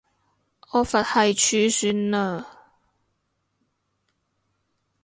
[0.71, 2.47] 我佛系儲算了